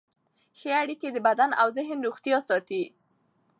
[0.59, 2.83] ښه اړیکې د بدن او ذهن روغتیا ساتي.